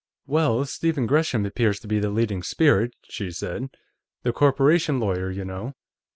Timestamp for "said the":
3.29-4.33